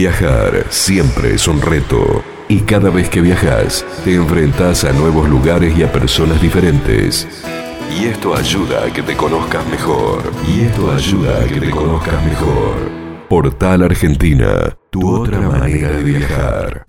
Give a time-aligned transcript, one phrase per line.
[0.00, 5.76] Viajar siempre es un reto y cada vez que viajas te enfrentas a nuevos lugares
[5.76, 7.28] y a personas diferentes.
[7.94, 10.22] Y esto ayuda a que te conozcas mejor.
[10.48, 12.90] Y esto ayuda a que te conozcas mejor.
[13.28, 16.86] Portal Argentina, tu otra manera de viajar.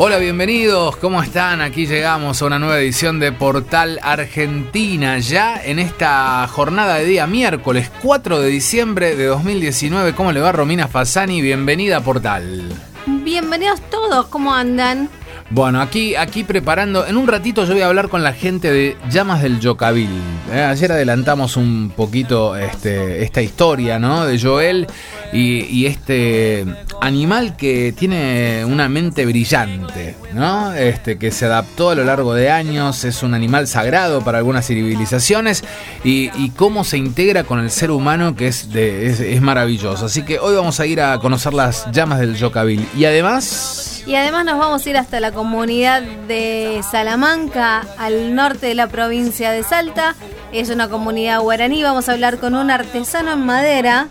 [0.00, 1.60] Hola, bienvenidos, ¿cómo están?
[1.60, 7.26] Aquí llegamos a una nueva edición de Portal Argentina, ya en esta jornada de día
[7.26, 10.14] miércoles 4 de diciembre de 2019.
[10.14, 11.42] ¿Cómo le va Romina Fasani?
[11.42, 12.62] Bienvenida a Portal.
[13.06, 15.10] Bienvenidos todos, ¿cómo andan?
[15.50, 18.96] Bueno, aquí, aquí preparando, en un ratito yo voy a hablar con la gente de
[19.10, 20.10] Llamas del Yocabil.
[20.52, 24.26] Eh, ayer adelantamos un poquito este, esta historia, ¿no?
[24.26, 24.86] De Joel
[25.32, 26.64] y, y, este
[27.00, 30.72] animal que tiene una mente brillante, ¿no?
[30.72, 34.66] Este, que se adaptó a lo largo de años, es un animal sagrado para algunas
[34.66, 35.64] civilizaciones
[36.04, 40.06] y, y cómo se integra con el ser humano que es, de, es, es maravilloso.
[40.06, 42.86] Así que hoy vamos a ir a conocer las llamas del Yocabil.
[42.96, 44.02] Y además...
[44.06, 48.86] Y además nos vamos a ir hasta la comunidad de Salamanca, al norte de la
[48.86, 50.14] provincia de Salta.
[50.50, 51.82] Es una comunidad guaraní.
[51.82, 54.08] Vamos a hablar con un artesano en madera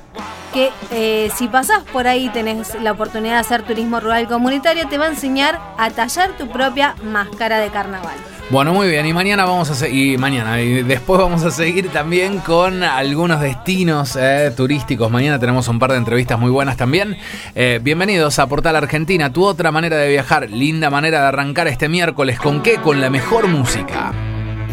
[0.58, 4.98] que eh, si pasás por ahí tenés la oportunidad de hacer turismo rural comunitario, te
[4.98, 8.16] va a enseñar a tallar tu propia máscara de carnaval.
[8.50, 12.40] Bueno, muy bien, y mañana vamos a seguir, mañana, y después vamos a seguir también
[12.40, 15.12] con algunos destinos eh, turísticos.
[15.12, 17.18] Mañana tenemos un par de entrevistas muy buenas también.
[17.54, 21.88] Eh, bienvenidos a Portal Argentina, tu otra manera de viajar, linda manera de arrancar este
[21.88, 22.40] miércoles.
[22.40, 22.78] ¿Con qué?
[22.78, 24.12] Con la mejor música.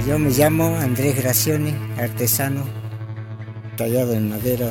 [0.08, 2.62] Yo me llamo Andrés Gracioni, artesano,
[3.76, 4.68] tallado en madera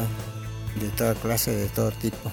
[0.79, 2.31] de toda clase, de todo tipo.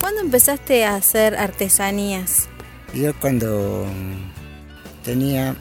[0.00, 2.48] ¿Cuándo empezaste a hacer artesanías?
[2.94, 3.86] Yo cuando
[5.04, 5.56] tenía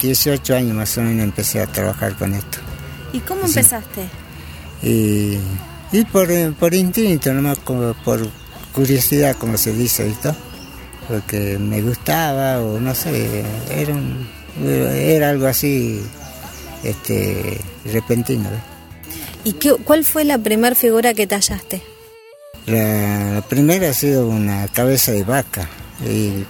[0.00, 2.58] 18 años más o menos empecé a trabajar con esto.
[3.12, 3.58] ¿Y cómo sí.
[3.58, 4.08] empezaste?
[4.82, 5.38] Y,
[5.92, 8.20] y por, por, instinto, nomás como por
[8.72, 10.34] curiosidad, como se dice, ¿visto?
[11.08, 14.26] Porque me gustaba o no sé, era, un,
[14.64, 16.02] era algo así
[16.82, 18.50] este, repentino.
[18.50, 18.73] ¿ves?
[19.44, 21.82] ¿Y qué, cuál fue la primera figura que tallaste?
[22.66, 25.68] La, la, primera ha sido una cabeza de vaca.
[26.08, 26.44] Y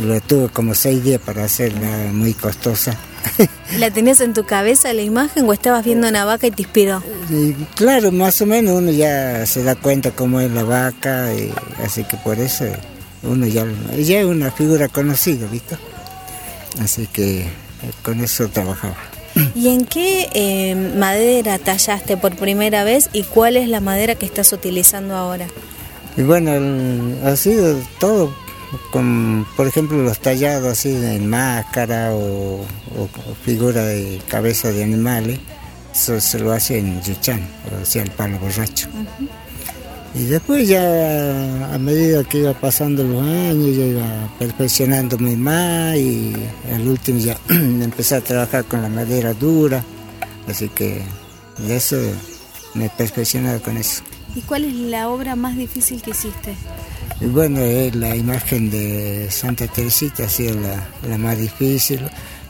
[0.00, 2.98] lo tuve como seis días para hacerla, muy costosa.
[3.78, 7.02] ¿La tenías en tu cabeza la imagen o estabas viendo una vaca y te inspiró?
[7.30, 11.52] Y, claro, más o menos uno ya se da cuenta cómo es la vaca, y,
[11.84, 12.64] así que por eso
[13.22, 13.64] uno ya,
[13.96, 15.76] ya es una figura conocida, ¿viste?
[16.80, 17.46] Así que
[18.02, 18.96] con eso trabajaba.
[19.54, 24.26] ¿Y en qué eh, madera tallaste por primera vez y cuál es la madera que
[24.26, 25.46] estás utilizando ahora?
[26.16, 28.34] Y bueno, el, ha sido todo,
[28.92, 34.84] con, por ejemplo, los tallados así en máscara o, o, o figura de cabeza de
[34.84, 35.40] animales,
[35.92, 37.40] eso se lo hace en yuchán,
[37.80, 38.88] o sea, el palo borracho.
[38.94, 39.43] Uh -huh.
[40.14, 46.32] Y después ya a medida que iba pasando los años, yo iba perfeccionándome más y
[46.72, 49.82] al último ya empecé a trabajar con la madera dura,
[50.46, 51.02] así que
[51.58, 51.96] de eso
[52.74, 54.04] me he perfeccionado con eso.
[54.36, 56.54] ¿Y cuál es la obra más difícil que hiciste?
[57.20, 57.60] Y bueno,
[57.94, 62.00] la imagen de Santa Teresita, ha sido la, la más difícil.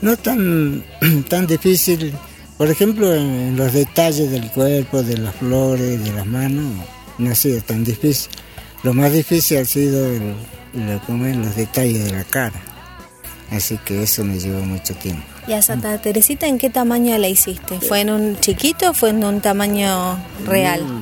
[0.01, 0.83] No tan,
[1.29, 2.13] tan difícil,
[2.59, 6.71] por ejemplo, en los detalles del cuerpo, de las flores, de las manos
[7.17, 8.29] no ha sido tan difícil.
[8.83, 10.35] Lo más difícil ha sido el,
[10.73, 12.61] el, los detalles de la cara.
[13.51, 15.23] Así que eso me llevó mucho tiempo.
[15.47, 17.79] ¿Y a Santa Teresita en qué tamaño la hiciste?
[17.79, 20.81] ¿Fue en un chiquito o fue en un tamaño real?
[20.81, 20.93] No,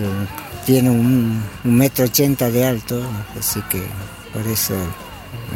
[0.00, 0.28] no,
[0.66, 3.02] tiene un, un, metro ochenta de alto,
[3.38, 3.82] así que
[4.32, 4.74] por eso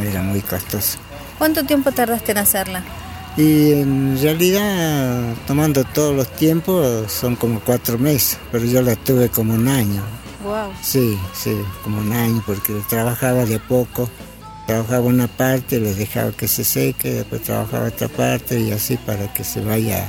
[0.01, 0.99] era muy costoso.
[1.37, 2.83] ¿Cuánto tiempo tardaste en hacerla?
[3.37, 9.29] Y en realidad, tomando todos los tiempos, son como cuatro meses, pero yo la tuve
[9.29, 10.03] como un año.
[10.43, 10.73] Wow.
[10.81, 11.55] Sí, sí,
[11.85, 14.09] como un año, porque trabajaba de poco.
[14.67, 19.33] Trabajaba una parte, les dejaba que se seque, después trabajaba otra parte y así para
[19.33, 20.09] que se vaya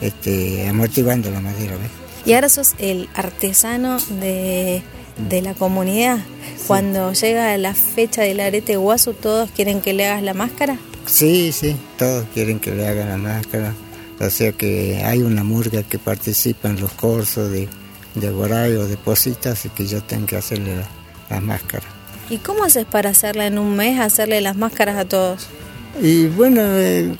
[0.00, 1.76] este, amortiguando la madera.
[1.76, 1.90] ¿ves?
[2.24, 4.82] Y ahora sos el artesano de,
[5.28, 6.18] de la comunidad.
[6.56, 6.64] Sí.
[6.66, 10.78] Cuando llega la fecha del arete guaso, ¿todos quieren que le hagas la máscara?
[11.06, 13.74] Sí, sí, todos quieren que le hagan la máscara.
[14.20, 17.68] O sea que hay una murga que participa en los cursos de,
[18.14, 20.88] de Boray o de Positas y que yo tengo que hacerle la,
[21.30, 21.84] la máscara.
[22.30, 25.46] ¿Y cómo haces para hacerla en un mes, hacerle las máscaras a todos?
[26.00, 27.14] Y bueno, eh,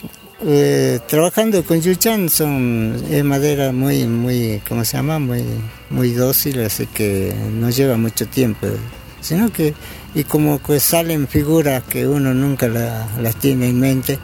[0.47, 5.19] eh, trabajando con Yuchan son es madera muy, muy, ¿cómo se llama?
[5.19, 5.45] Muy,
[5.91, 8.67] muy dócil, así que no lleva mucho tiempo.
[9.21, 9.75] Sino que,
[10.15, 14.19] y como que salen figuras que uno nunca la, las tiene en mente,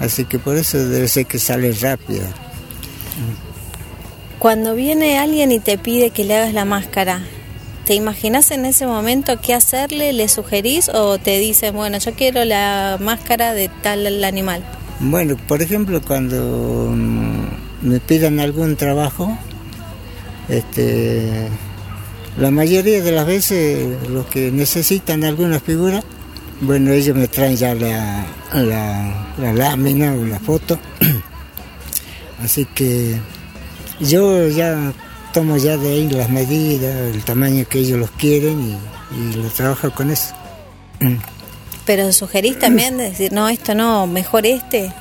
[0.00, 2.24] así que por eso debe ser que sale rápido.
[4.38, 7.20] Cuando viene alguien y te pide que le hagas la máscara,
[7.84, 10.12] ¿te imaginas en ese momento qué hacerle?
[10.12, 14.64] ¿Le sugerís o te dicen, bueno, yo quiero la máscara de tal animal?
[15.00, 19.36] Bueno, por ejemplo, cuando mm, me piden algún trabajo,
[20.48, 21.48] este,
[22.36, 26.02] la mayoría de las veces los que necesitan alguna figura,
[26.60, 30.78] bueno, ellos me traen ya la, la, lámina o la foto.
[32.42, 33.16] Así que
[34.00, 34.92] yo ya
[35.32, 38.76] tomo ya de ahí las medidas, el tamaño que ellos los quieren y,
[39.16, 40.34] y lo trabajo con eso.
[41.86, 44.92] Pero sugerís también de decir, no, esto no, mejor este.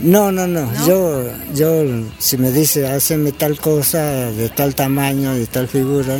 [0.00, 1.24] No, no, no, Yo,
[1.54, 1.84] yo,
[2.18, 6.16] si me dice, haceme tal cosa de tal tamaño, de tal figura,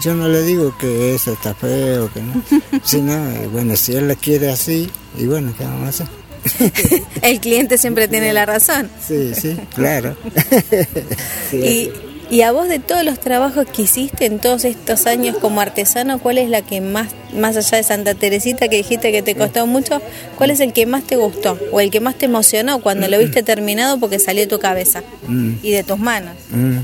[0.00, 2.42] yo no le digo que eso está feo, que no.
[2.84, 6.08] sino, eh, bueno, si él la quiere así, y bueno, ¿qué vamos a hacer?
[7.22, 8.88] El cliente siempre tiene la razón.
[9.06, 10.16] Sí, sí, claro.
[11.52, 11.90] y,
[12.28, 16.18] y a vos de todos los trabajos que hiciste en todos estos años como artesano,
[16.18, 19.66] ¿cuál es la que más, más allá de Santa Teresita que dijiste que te costó
[19.66, 20.02] mucho,
[20.36, 23.18] cuál es el que más te gustó o el que más te emocionó cuando lo
[23.18, 25.52] viste terminado porque salió de tu cabeza mm.
[25.62, 26.34] y de tus manos?
[26.50, 26.78] Mm.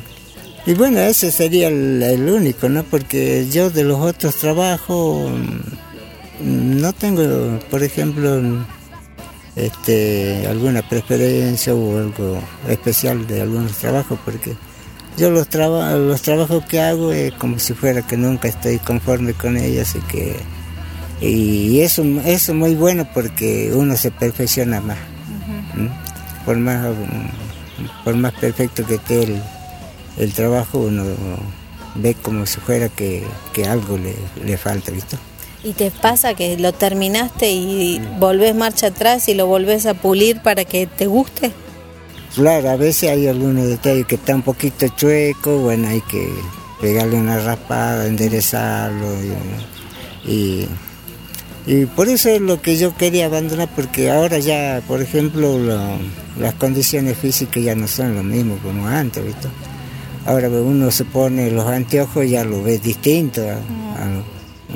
[0.65, 2.85] Y bueno, ese sería el, único, ¿no?
[2.85, 5.29] Porque yo de los otros trabajos
[6.41, 8.41] mm, no tengo, por ejemplo,
[9.57, 14.55] este, alguna preferencia o algo especial de algunos trabajos, porque
[15.17, 19.57] yo los, los trabajos que hago es como si fuera que nunca estoy conforme con
[19.57, 20.37] ellos y que
[21.21, 24.99] y eso, eso es muy bueno porque uno se perfecciona más.
[26.45, 26.85] Por más
[28.05, 29.41] por más perfecto que esté
[30.19, 31.05] el, trabajo, uno
[31.95, 33.25] ve como si fuera que,
[33.69, 35.17] algo le, le falta, ¿visto?
[35.65, 40.41] ¿Y te pasa que lo terminaste y volvés marcha atrás y lo volvés a pulir
[40.41, 41.53] para que te guste?
[42.35, 46.33] Claro, a veces hay algunos detalles que está un poquito chueco, bueno, hay que
[46.81, 49.07] pegarle una raspada, enderezarlo.
[50.25, 50.67] Y,
[51.67, 55.59] y, por eso es lo que yo quería abandonar, porque ahora ya, por ejemplo,
[56.39, 59.49] las condiciones físicas ya no son lo mismo como antes, ¿viste?
[60.25, 63.43] Ahora uno se pone los anteojos y ya lo ve distinto.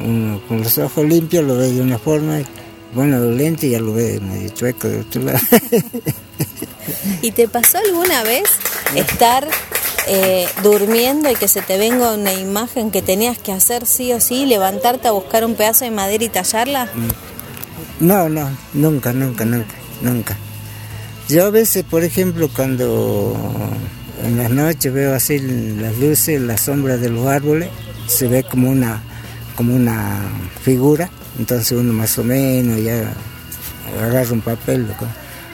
[0.05, 2.39] uno con los ojos limpios lo ve de una forma,
[2.95, 5.39] bueno, los lentes ya lo ve medio chueco de otro lado.
[7.23, 8.45] ¿Y te pasó alguna vez
[8.95, 9.47] estar
[10.07, 14.21] eh, durmiendo y que se te venga una imagen que tenías que hacer sí o
[14.21, 16.87] sí, levantarte a buscar un pedazo de madera y tallarla?
[16.87, 18.07] Mm.
[18.07, 20.37] No, no, nunca, nunca, nunca, nunca.
[21.29, 23.37] Yo a veces, por ejemplo, cuando
[24.25, 27.69] en las noches veo así las luces, las sombras de los árboles,
[28.07, 29.03] se ve como una,
[29.57, 30.21] como una
[30.63, 33.13] figura, entonces uno más o menos ya
[34.01, 34.87] agarra un papel.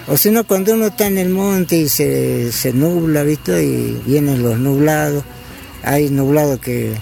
[0.09, 3.65] O si no, cuando uno está en el monte y se, se nubla, ¿viste?
[3.65, 5.25] Y vienen los nublados,
[5.83, 6.93] hay nublados que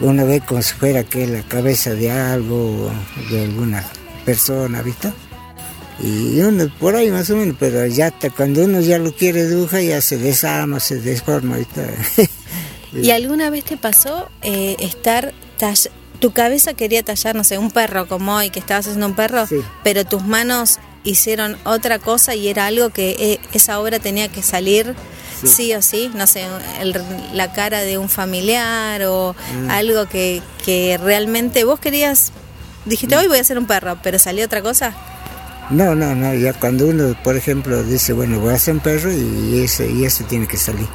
[0.00, 2.90] uno ve como si fuera que la cabeza de algo,
[3.30, 3.84] de alguna
[4.24, 5.12] persona, ¿viste?
[6.02, 9.48] Y uno por ahí más o menos, pero ya hasta cuando uno ya lo quiere
[9.48, 11.86] dibujar ya se desarma, se desforma, ¿viste?
[12.92, 15.34] ¿Y alguna vez te pasó eh, estar
[16.20, 19.46] tu cabeza quería tallar, no sé, un perro como hoy, que estabas haciendo un perro,
[19.82, 24.42] pero tus manos hicieron otra cosa y era algo que eh, esa obra tenía que
[24.42, 24.94] salir
[25.44, 26.46] sí, o sí, no sé,
[27.32, 29.70] la cara de un familiar o mm.
[29.70, 32.32] algo que, que, realmente vos querías,
[32.84, 33.18] dijiste, mm.
[33.18, 34.94] hoy voy a hacer un perro, pero salió otra cosa.
[35.70, 39.12] No, no, no, ya cuando uno, por ejemplo, dice, bueno, voy a hacer un perro
[39.12, 40.88] y ese, y ese tiene que salir.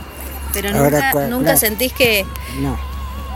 [0.54, 2.26] Pero nunca, nunca sentís que,
[2.60, 2.78] no,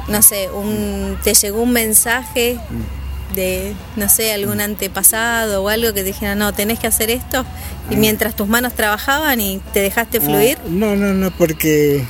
[0.07, 2.57] no sé, un, te llegó un mensaje.
[2.69, 7.09] Mm de, no sé, algún antepasado o algo que te dijera, no, tenés que hacer
[7.09, 7.45] esto,
[7.89, 7.97] y ah.
[7.97, 10.57] mientras tus manos trabajaban y te dejaste fluir?
[10.69, 12.03] no, no, no, porque,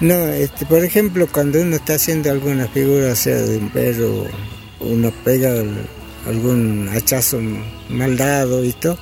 [0.00, 4.26] no, este, por ejemplo, cuando uno está haciendo alguna figura, sea de un perro,
[4.80, 5.54] uno pega
[6.26, 7.40] algún hachazo
[7.88, 8.98] mal dado y todo,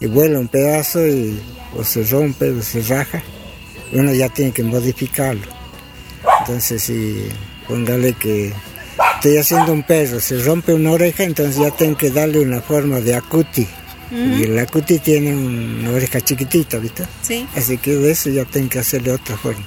[0.00, 1.40] y vuela un pedazo y
[1.76, 3.22] o se rompe o se raja,
[3.92, 5.46] uno ya tiene que modificarlo.
[6.40, 7.28] Entonces, si
[7.68, 8.52] póngale que
[9.14, 13.00] estoy haciendo un perro, se rompe una oreja, entonces ya tengo que darle una forma
[13.00, 13.66] de acuti.
[14.10, 17.04] Y el acuti tiene una oreja chiquitita, ¿viste?
[17.22, 17.46] Sí.
[17.56, 19.64] Así que de eso ya tengo que hacerle otra forma.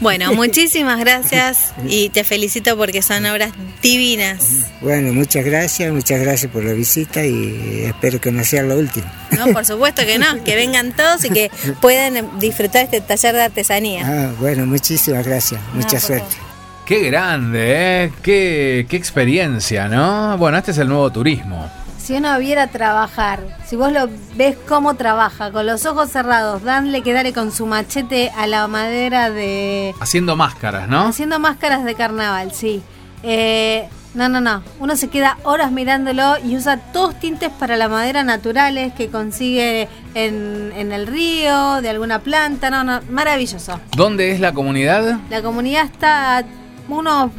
[0.00, 4.66] Bueno, muchísimas gracias y te felicito porque son obras divinas.
[4.80, 9.12] Bueno, muchas gracias, muchas gracias por la visita y espero que no sea la última.
[9.30, 13.42] No, por supuesto que no, que vengan todos y que puedan disfrutar este taller de
[13.42, 14.02] artesanía.
[14.04, 16.45] Ah, bueno, muchísimas gracias, mucha suerte.
[16.86, 18.12] Qué grande, ¿eh?
[18.22, 20.38] Qué, qué experiencia, ¿no?
[20.38, 21.68] Bueno, este es el nuevo turismo.
[21.98, 27.02] Si uno viera trabajar, si vos lo ves cómo trabaja, con los ojos cerrados, danle
[27.02, 29.96] que dale con su machete a la madera de...
[29.98, 31.08] Haciendo máscaras, ¿no?
[31.08, 32.80] Haciendo máscaras de carnaval, sí.
[33.24, 34.62] Eh, no, no, no.
[34.78, 39.88] Uno se queda horas mirándolo y usa todos tintes para la madera naturales que consigue
[40.14, 42.70] en, en el río, de alguna planta.
[42.70, 43.80] No, no, maravilloso.
[43.96, 45.18] ¿Dónde es la comunidad?
[45.30, 46.44] La comunidad está
[46.88, 47.30] unos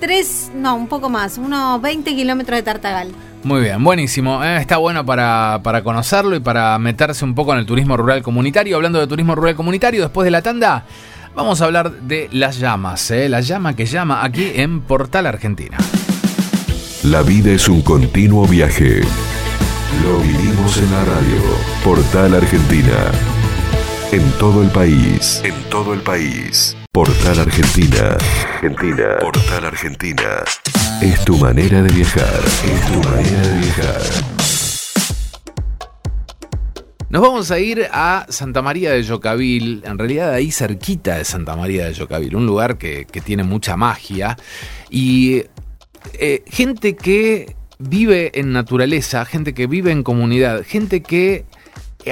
[0.00, 3.08] 3, no, un poco más, unos 20 kilómetros de Tartagal.
[3.42, 4.42] Muy bien, buenísimo.
[4.44, 8.22] Eh, está bueno para, para conocerlo y para meterse un poco en el turismo rural
[8.22, 8.76] comunitario.
[8.76, 10.84] Hablando de turismo rural comunitario, después de la tanda,
[11.34, 13.10] vamos a hablar de las llamas.
[13.10, 15.78] eh, La llama que llama aquí en Portal Argentina.
[17.02, 19.00] La vida es un continuo viaje.
[20.02, 21.40] Lo vivimos en la radio.
[21.82, 23.10] Portal Argentina.
[24.12, 25.40] En todo el país.
[25.44, 26.76] En todo el país.
[26.92, 28.18] Portal Argentina.
[28.54, 29.16] Argentina.
[29.20, 30.42] Portal Argentina.
[31.00, 32.40] Es tu manera de viajar.
[32.64, 34.02] Es tu manera de viajar.
[37.08, 41.54] Nos vamos a ir a Santa María de Yocavil, en realidad ahí cerquita de Santa
[41.54, 44.36] María de Yocavil, un lugar que, que tiene mucha magia
[44.90, 45.44] y
[46.14, 51.44] eh, gente que vive en naturaleza, gente que vive en comunidad, gente que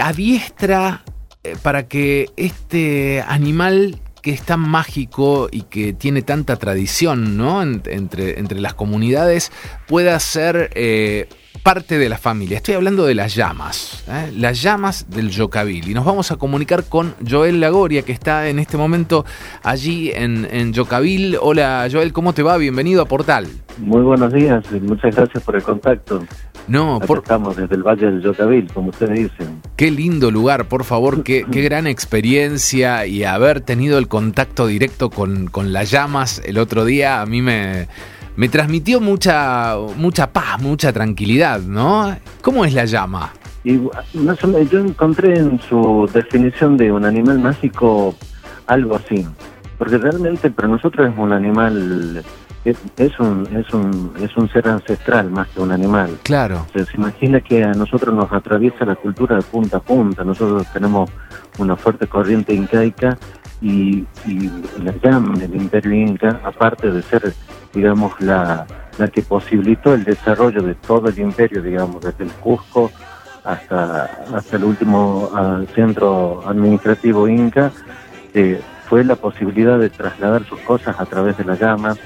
[0.00, 1.02] adiestra
[1.42, 7.62] eh, para que este animal que es tan mágico y que tiene tanta tradición ¿no?
[7.62, 9.52] En- entre, entre las comunidades
[9.86, 11.28] pueda ser eh,
[11.62, 12.56] parte de la familia.
[12.56, 14.32] Estoy hablando de las llamas, ¿eh?
[14.36, 15.88] las llamas del Yocavil.
[15.88, 19.24] Y nos vamos a comunicar con Joel Lagoria, que está en este momento
[19.62, 21.36] allí en, en Yocavil.
[21.40, 22.56] Hola Joel, ¿cómo te va?
[22.56, 23.46] Bienvenido a Portal.
[23.78, 26.24] Muy buenos días muchas gracias por el contacto.
[26.68, 29.62] No, Acá por, estamos desde el Valle del Yocavil, como ustedes dicen.
[29.76, 35.10] Qué lindo lugar, por favor, qué, qué gran experiencia y haber tenido el contacto directo
[35.10, 37.88] con, con las llamas el otro día a mí me,
[38.36, 42.16] me transmitió mucha, mucha paz, mucha tranquilidad, ¿no?
[42.40, 43.32] ¿Cómo es la llama?
[43.64, 43.80] Y
[44.14, 48.14] más o menos, yo encontré en su definición de un animal mágico
[48.66, 49.26] algo así.
[49.76, 52.22] Porque realmente para nosotros es un animal,
[52.68, 56.16] es, es un, es, un, es un ser ancestral más que un animal.
[56.22, 59.80] Claro, O sea, se imagina que a nosotros nos atraviesa la cultura de punta a
[59.80, 60.24] punta.
[60.24, 61.10] Nosotros tenemos
[61.58, 63.18] una fuerte corriente incaica
[63.60, 64.50] y, y
[64.82, 67.32] la llama del imperio inca, aparte de ser,
[67.74, 68.66] digamos, la,
[68.98, 72.90] la que posibilitó el desarrollo de todo el imperio, digamos, desde el Cusco
[73.44, 77.72] hasta, hasta el último ah, centro administrativo inca,
[78.34, 81.98] eh, fue la posibilidad de trasladar sus cosas a través de las llamas,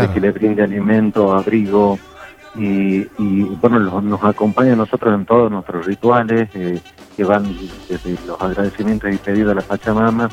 [0.00, 1.98] de que le brinde alimento, abrigo
[2.54, 6.80] y, y, bueno, nos acompaña a nosotros en todos nuestros rituales eh,
[7.16, 7.44] que van
[7.88, 10.28] desde los agradecimientos y pedidos a la Pachamama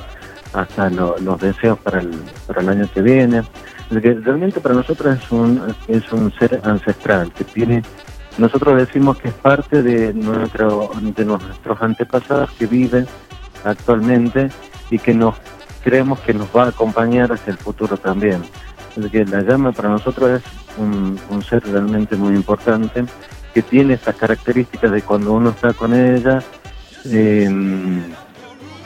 [0.54, 2.12] hasta lo- los deseos para el,
[2.48, 3.40] para el año que viene.
[3.40, 7.82] Así que realmente para nosotros es un, es un ser ancestral que tiene,
[8.38, 13.06] nosotros decimos que es parte de, nuestro, de nuestros antepasados que viven
[13.64, 14.50] actualmente
[14.90, 15.36] y que nos
[15.84, 18.42] creemos que nos va a acompañar hacia el futuro también.
[18.98, 20.44] Así que la llama para nosotros es
[20.78, 23.06] un, ser realmente muy importante
[23.54, 26.44] que tiene esas características de cuando uno está con ella,
[27.06, 27.50] eh,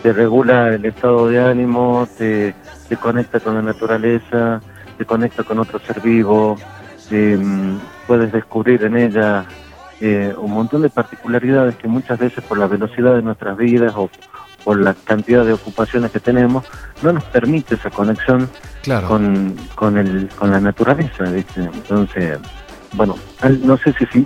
[0.02, 2.54] te regula el estado de ánimo, te,
[2.88, 4.62] te conecta con la naturaleza,
[4.98, 6.58] te conecta con otro ser vivo,
[7.12, 7.38] eh,
[8.08, 9.46] puedes descubrir en ella
[10.02, 14.10] eh, un montón de particularidades que muchas veces por la velocidad de nuestras vidas o
[14.63, 16.63] por la cantidad de ocupaciones que tenemos,
[17.01, 18.50] no nos permite esa conexión
[18.82, 19.08] Claro.
[19.08, 21.62] con, con, el, con la naturaleza, ¿viste?
[21.62, 22.38] Entonces,
[22.93, 23.15] bueno,
[23.63, 24.25] no sé si, si,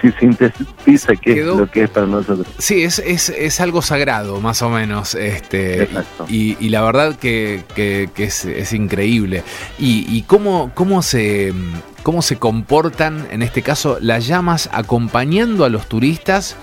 [0.00, 2.46] si sintetiza qué Quedó- es lo que es para nosotros.
[2.58, 5.14] Sí, es, es, es algo sagrado, más o menos.
[5.14, 6.26] Este, Exacto.
[6.28, 9.44] y, y la verdad que, que- que es, es increíble.
[9.78, 11.52] Y, y cómo, cómo, se,
[12.02, 16.56] cómo se comportan, en este caso, las llamas acompañando a los turistas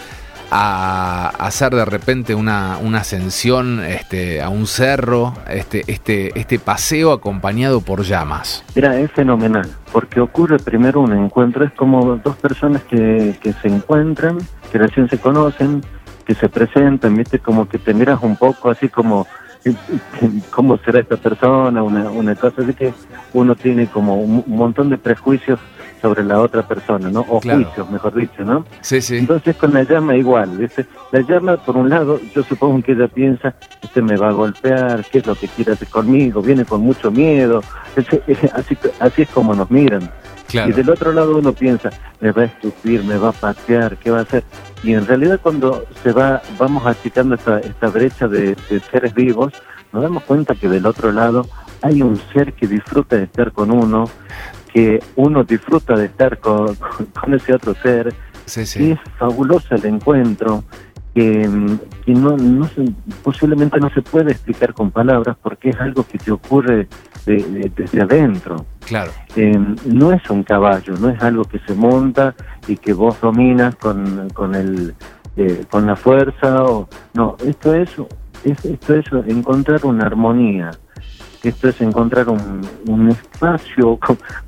[0.52, 7.12] a, hacer de repente una, una ascensión este, a un cerro, este, este, este paseo
[7.12, 8.64] acompañado por llamas.
[8.76, 13.68] Mira, es fenomenal, porque ocurre primero un encuentro, es como dos personas que, que se
[13.68, 14.38] encuentran,
[14.72, 15.82] que recién se conocen,
[16.26, 19.28] que se presentan, viste, como que te miras un poco así como,
[20.52, 21.84] ¿cómo será esta persona?
[21.84, 22.94] Una, una cosa así que
[23.34, 25.60] uno tiene como un montón de prejuicios
[26.02, 27.22] sobre la otra persona, ¿no?
[27.30, 27.64] O Claro.
[27.64, 28.66] juicios, mejor dicho, ¿no?
[28.82, 29.18] Sí, sí.
[29.18, 30.86] Entonces con la llama igual, ¿viste?
[31.12, 35.04] La llama, por un lado, yo supongo que ella piensa, este me va a golpear,
[35.12, 37.62] qué es lo que quiere hacer conmigo, viene con mucho miedo,
[37.96, 38.22] Ese-
[38.54, 40.10] así, así es como nos miran.
[40.48, 40.70] Claro.
[40.70, 41.90] Y del otro lado uno piensa,
[42.22, 44.44] me va a estupir, me va a patear, ¿qué va a hacer?
[44.84, 49.54] Y en realidad cuando se va, vamos achicando esta, esta brecha de, de seres vivos,
[49.92, 51.48] nos damos cuenta que del otro lado
[51.82, 54.08] hay un ser que disfruta de estar con uno,
[54.76, 58.14] que uno disfruta de estar con, con ese otro ser,
[58.46, 58.92] Sí, y sí.
[58.92, 60.66] es fabuloso el encuentro
[61.16, 61.50] que,
[62.06, 62.92] que no, no se-
[63.24, 66.90] posiblemente no se puede explicar con palabras porque es algo que te ocurre
[67.26, 68.66] de- de- desde adentro.
[68.86, 69.12] Claro.
[69.38, 72.36] Eh, no es un caballo, no es algo que se monta
[72.68, 74.94] y que vos dominas con, con, el,
[75.38, 76.66] eh, con la fuerza.
[76.66, 77.90] O, no, esto es,
[78.44, 80.72] es- esto es encontrar una armonía.
[81.48, 84.00] Esto es encontrar un, un espacio,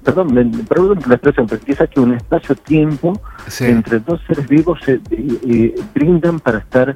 [0.04, 3.14] perdón, me- perdón la expresión, pero quizás que un espacio-tiempo
[3.48, 3.66] Sí.
[3.66, 6.94] entre dos seres vivos se y- y brindan para estar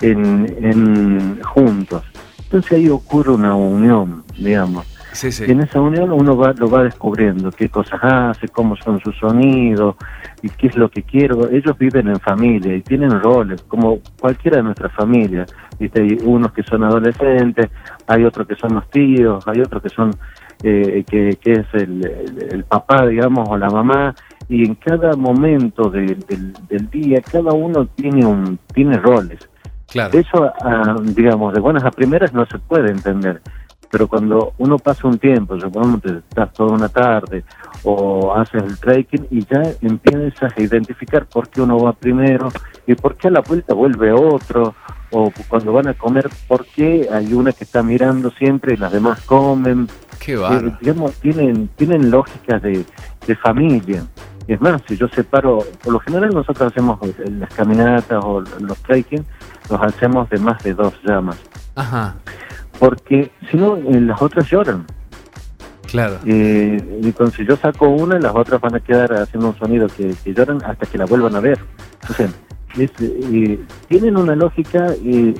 [0.00, 2.02] en, en juntos.
[2.44, 4.86] Entonces ahí ocurre una unión, digamos.
[5.12, 5.44] Sí, sí.
[5.46, 9.16] Y en esa unión uno va, lo va descubriendo, qué cosas hace, cómo son sus
[9.16, 9.94] sonidos
[10.42, 11.48] y qué es lo que quiero.
[11.48, 15.54] Ellos viven en familia y tienen roles, como cualquiera de nuestras familias.
[15.78, 16.02] ¿Viste?
[16.02, 17.70] Hay unos que son adolescentes,
[18.06, 20.10] hay otros que son los tíos, hay otros que son,
[20.62, 24.14] eh, que, que es el, el- el papá, digamos, o la mamá.
[24.48, 29.40] Y en cada momento de- del, del día, cada uno tiene, un, tiene roles.
[29.90, 30.18] Claro.
[30.18, 33.40] Eso, ah, digamos, de buenas a primeras no se puede entender,
[33.90, 37.44] pero cuando uno pasa un tiempo, supongamos que estás toda una tarde
[37.84, 42.48] o haces el trekking y ya empiezas a identificar por qué uno va primero
[42.86, 44.74] y por qué a la vuelta vuelve otro,
[45.14, 48.92] o cuando van a comer, por qué hay una que está mirando siempre y las
[48.92, 49.88] demás comen.
[50.18, 52.84] Qué Eh, digamos, tienen, tienen lógicas de,
[53.24, 54.04] de familia.
[54.48, 56.98] Es más, si yo separo, por lo general nosotros hacemos
[57.30, 59.24] las caminatas o los trekking,
[59.70, 61.38] los hacemos de más de dos llamas.
[61.76, 62.16] Ajá.
[62.80, 64.84] Porque si no, eh, las otras lloran.
[65.86, 66.18] Claro.
[66.26, 69.86] Eh, y con, si yo saco una, las otras van a quedar haciendo un sonido
[69.86, 71.60] que, que lloran hasta que la vuelvan a ver.
[72.16, 72.28] Sea,
[72.78, 75.34] es, eh, tienen una lógica eh,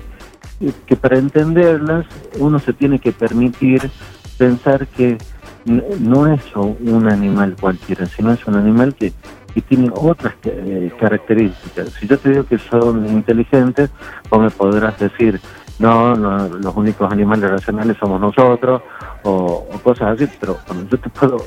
[0.86, 2.06] que para entenderlas
[2.38, 3.90] uno se tiene que permitir
[4.38, 5.18] pensar que
[5.64, 9.12] no es un un animal cualquiera, sino es un animal que,
[9.54, 11.90] que tiene otras eh, características.
[11.98, 13.90] Si yo te digo que son inteligentes,
[14.30, 15.40] vos me podrás decir,
[15.78, 18.82] no, no, los únicos animales racionales somos nosotros,
[19.22, 21.38] o, o cosas así, pero bueno, yo te, puedo,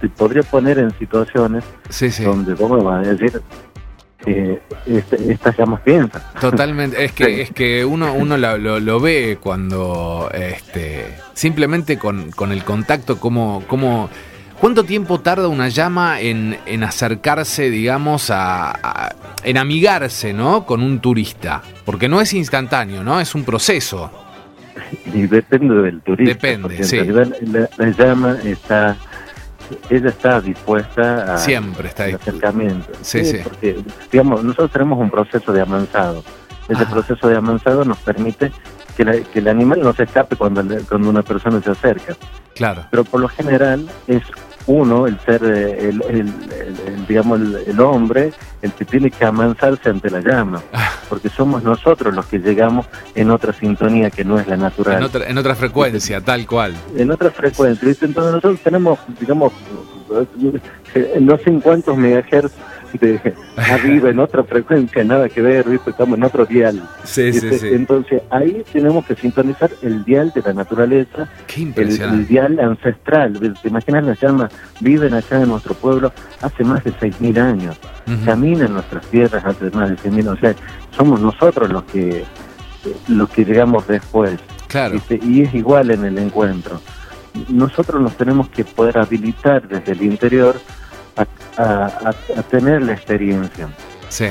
[0.00, 2.24] te podría poner en situaciones Sí, sí.
[2.24, 3.40] donde vos me vas a decir,
[4.26, 6.22] eh, este- estas llamas piensan.
[6.40, 12.30] Totalmente, es que, es que uno, uno lo, lo- lo ve cuando este, simplemente con,
[12.32, 14.08] con el contacto, como, como,
[14.60, 20.64] ¿cuánto tiempo tarda una llama en, en acercarse, digamos, a, a- en amigarse, ¿no?
[20.66, 21.62] Con un turista?
[21.84, 23.20] Porque no es instantáneo, ¿no?
[23.20, 24.10] Es un proceso.
[25.12, 26.34] Y depende del turista.
[26.34, 26.98] Depende, en sí.
[27.00, 28.96] realidad la, la llama está,
[29.90, 32.92] ella está dispuesta a Siempre está al acercamiento.
[33.02, 33.38] Sí, sí.
[33.42, 33.78] Porque,
[34.10, 36.22] digamos, nosotros tenemos un proceso de amansado.
[36.68, 36.92] Ese Ajá.
[36.92, 38.52] proceso de amansado nos permite
[38.96, 42.14] que, la- que el animal no se escape cuando, cuando una persona se acerca.
[42.54, 42.84] Claro.
[42.90, 44.22] Pero por lo general es
[44.66, 49.88] uno, el ser, eh, el, el- digamos, el, el hombre, el que tiene que amansarse
[49.90, 50.62] ante la llama.
[50.72, 50.90] Ah.
[51.08, 55.02] Porque somos nosotros los que llegamos en otra sintonía que no es la natural En
[55.02, 56.74] otra, en otra frecuencia, tal cual.
[56.96, 57.86] en otra frecuencia.
[57.88, 58.06] ¿viste?
[58.06, 59.52] Entonces nosotros tenemos, digamos,
[60.94, 62.52] eh, no sé en cuántos megahertz
[62.98, 65.90] de arriba, en otra frecuencia, nada que ver, ¿viste?
[65.90, 66.82] estamos en otro dial.
[67.04, 67.74] Sí, ¿viste?
[67.74, 73.38] Entonces ahí tenemos que sintonizar el dial de la naturaleza, Qué el, el dial ancestral.
[73.62, 74.52] ¿Te imaginas las llamas?
[74.80, 77.76] Viven acá en nuestro pueblo hace más de 6.000 años.
[78.06, 78.24] Ujú.
[78.24, 80.38] Caminan en nuestras tierras hace más de 6.000 años.
[80.38, 80.54] O sea,
[80.96, 82.24] somos nosotros los que
[83.08, 84.38] los que llegamos después.
[84.68, 84.94] Claro.
[84.94, 85.20] ¿viste?
[85.22, 86.80] Y es igual en el encuentro.
[87.48, 90.56] Nosotros nos tenemos que poder habilitar desde el interior
[91.16, 91.22] a,
[91.62, 93.68] a- a- a tener la experiencia.
[94.08, 94.26] Sí.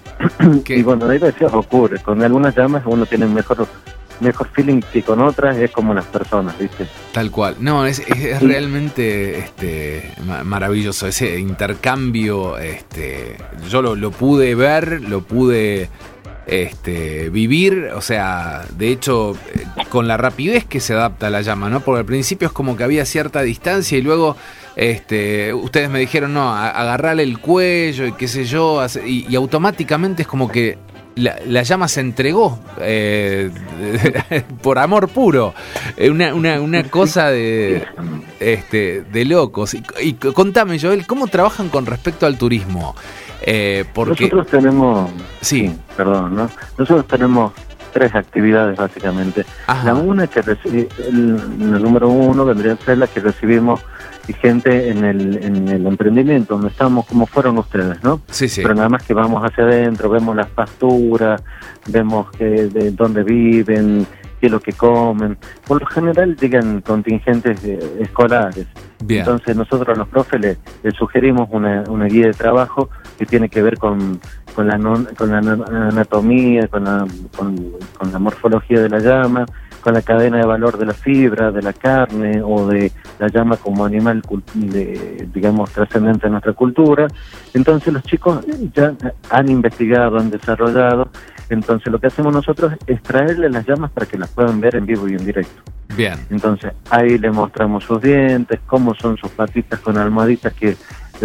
[0.64, 0.76] ¿Qué?
[0.76, 3.66] Y bueno, hay veces ocurre, con algunas llamas uno tiene mejor
[4.20, 6.86] mejor feeling que con otras, es como las personas, ¿viste?
[7.12, 7.56] Tal cual.
[7.58, 12.58] No, es, es- realmente este, ma- maravilloso ese intercambio.
[12.58, 13.38] Este,
[13.70, 15.88] yo lo, lo pude ver, lo pude
[16.46, 17.90] este, vivir.
[17.94, 21.80] O sea, de hecho, eh, con la rapidez que se adapta a la llama, ¿no?
[21.80, 24.36] Porque al principio es como que había cierta distancia y luego.
[24.80, 30.22] Este, ustedes me dijeron, no, agarrarle el cuello y qué sé yo, y, y automáticamente
[30.22, 30.78] es como que
[31.16, 33.50] la, la llama se entregó eh,
[34.62, 35.52] por amor puro.
[35.98, 37.84] Eh, Una, una, una cosa de,
[38.40, 39.74] este, de locos.
[39.74, 42.96] Y, y contame, Joel, ¿cómo trabajan con respecto al turismo?
[43.42, 45.10] Eh, porque, Nosotros tenemos,
[45.42, 46.50] sí, perdón, ¿no?
[46.78, 47.52] Nosotros tenemos
[47.92, 49.44] tres actividades básicamente.
[49.66, 53.80] ajá, La una que el, el número uno vendría a ser la que recibimos
[54.34, 58.20] gente en el, en el emprendimiento donde estamos como fueron ustedes, ¿no?
[58.30, 61.42] sí, sí, Pero nada más que vamos hacia adentro, vemos las pasturas,
[61.88, 64.06] vemos que, de dónde viven,
[64.40, 65.36] qué es lo que comen.
[65.66, 68.66] Por lo general llegan contingentes eh, escolares.
[69.04, 72.88] bien, Entonces nosotros a los profes les, les sugerimos una, una guía de trabajo
[73.18, 74.20] que tiene que ver con
[74.54, 74.78] con la,
[75.16, 79.46] con la anatomía, con la, con, la morfología de la llama,
[79.80, 83.56] con la cadena de valor de la fibra, de la carne o de la llama
[83.56, 84.22] como animal,
[84.54, 87.08] de, digamos, trascendente en nuestra cultura.
[87.54, 88.94] Entonces los chicos ya
[89.30, 91.08] han investigado, han desarrollado.
[91.48, 94.86] Entonces lo que hacemos nosotros es traerles las llamas para que las puedan ver en
[94.86, 95.62] vivo y en directo.
[95.96, 96.14] Bien.
[96.30, 100.76] Entonces ahí le mostramos sus dientes, cómo son sus patitas con almohaditas que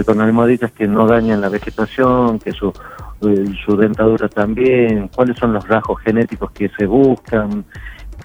[0.04, 2.74] con almohaditas que no dañan la vegetación, que su,
[3.22, 7.64] eh, su dentadura también, cuáles son los rasgos genéticos que se buscan,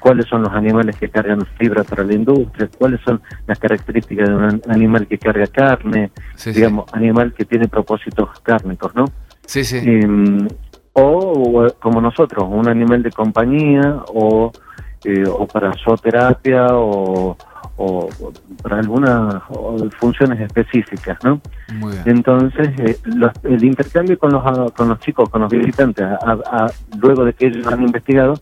[0.01, 4.35] cuáles son los animales que cargan fibra para la industria, cuáles son las características de
[4.35, 6.11] un animal que carga carne,
[6.47, 9.05] digamos, animal que tiene propósitos cárnicos, ¿no?
[9.47, 9.79] Sí, sí.
[9.79, 10.49] Em,
[10.93, 14.51] o, como nosotros, un animal de compañía o,
[15.05, 17.37] eh, o para zooterapia o,
[17.83, 18.09] o
[18.63, 19.43] para algunas
[19.99, 21.41] funciones específicas, ¿no?
[21.75, 22.03] Muy bien.
[22.19, 22.99] Entonces, eh,
[23.45, 26.07] el intercambio con los, con los chicos, con los visitantes,
[27.01, 28.35] luego de que ellos han investigado,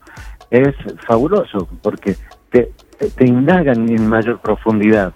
[0.51, 0.75] es
[1.07, 2.17] fabuloso porque
[2.51, 5.13] te, te indagan en mayor profundidad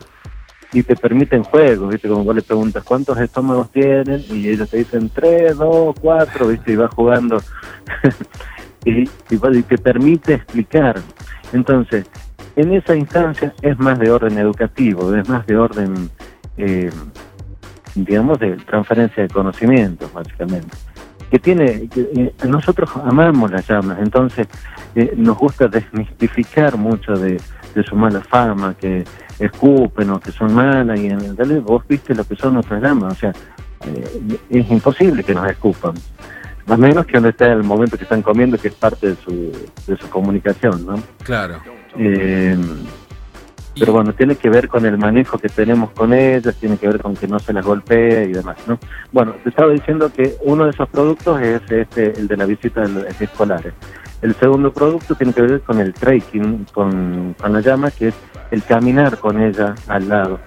[0.73, 2.09] y te permiten juegos, ¿viste?
[2.09, 6.73] Como vos le preguntas cuántos estómagos tienen y ellos te dicen tres, dos, cuatro, ¿viste?
[6.73, 7.39] Y vas jugando
[8.85, 10.99] y, y, te permite explicar.
[11.53, 12.07] Entonces,
[12.57, 16.11] en esa instancia es más de orden educativo, es más de orden,
[16.57, 16.91] eh,
[17.95, 20.75] digamos, de transferencia de conocimientos, básicamente
[21.33, 24.47] que tiene, eh, nosotros amamos las llamas, entonces
[24.95, 27.41] eh, nos gusta desmistificar mucho de,
[27.89, 29.03] su mala fama, que
[29.39, 33.15] escupen o que son malas, y en realidad vos viste lo que son nuestras llamas,
[33.15, 33.33] o sea,
[33.87, 35.95] eh, es imposible que nos escupan,
[36.67, 39.17] más o menos que donde está el momento que están comiendo, que es parte de
[39.17, 39.53] su,
[39.87, 41.03] de su comunicación, ¿no?
[41.25, 41.63] Claro.
[43.79, 47.01] Pero bueno, tiene que ver con el manejo que tenemos con ellas, tiene que ver
[47.01, 48.79] con que no se las golpee y demás, ¿no?
[49.13, 52.83] Bueno, te estaba diciendo que uno de esos productos es este, el de la visita
[52.83, 53.73] de escolares.
[54.21, 58.15] El segundo producto tiene que ver con el trekking, con, con la llama, que es
[58.51, 60.39] el caminar con ella al lado,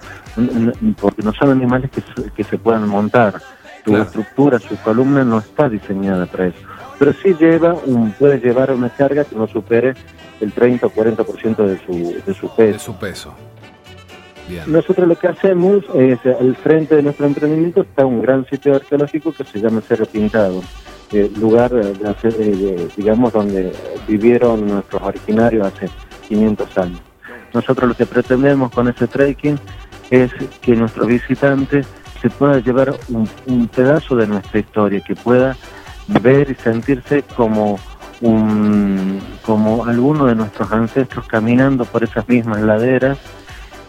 [1.00, 3.40] porque no son animales que, que se puedan montar.
[3.84, 6.58] Su estructura, su columna no está diseñada para eso.
[6.98, 9.94] Pero sí lleva un, puede llevar una carga que no supere
[10.40, 12.72] el 30 o 40% de su, de su peso.
[12.72, 13.34] De su peso.
[14.66, 19.32] Nosotros lo que hacemos es, al frente de nuestro emprendimiento está un gran sitio arqueológico
[19.32, 20.62] que se llama Cerro Pintado,
[21.12, 23.72] eh, lugar, de, digamos, donde
[24.06, 25.88] vivieron nuestros originarios hace
[26.28, 27.00] 500 años.
[27.52, 29.58] Nosotros lo que pretendemos con ese trekking
[30.10, 31.82] es que nuestro visitante
[32.20, 35.56] se pueda llevar un, un pedazo de nuestra historia, que pueda
[36.22, 37.80] ver y sentirse como
[39.42, 43.18] como algunos de nuestros ancestros caminando por esas mismas laderas,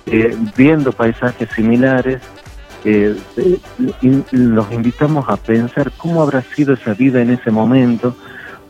[0.05, 2.21] eh, viendo paisajes similares.
[2.85, 3.15] Eh,
[4.31, 8.15] los invitamos a pensar cómo habrá sido esa vida en ese momento,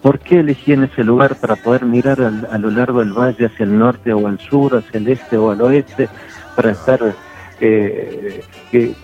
[0.01, 3.65] por qué elegí en ese lugar para poder mirar a lo largo del valle hacia
[3.65, 6.07] el norte o al sur, hacia el este o al oeste,
[6.55, 6.99] para estar
[7.59, 8.43] eh,